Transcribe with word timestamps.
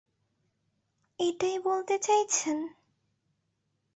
এটাই 1.19 1.57
বলতে 1.59 1.95
চাইছেন? 1.99 2.57